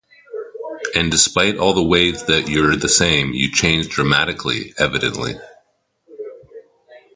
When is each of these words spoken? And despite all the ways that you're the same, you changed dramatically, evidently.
And 0.95 1.11
despite 1.11 1.57
all 1.57 1.75
the 1.75 1.83
ways 1.83 2.23
that 2.25 2.49
you're 2.49 2.75
the 2.75 2.89
same, 2.89 3.33
you 3.33 3.51
changed 3.51 3.91
dramatically, 3.91 4.73
evidently. 4.79 5.35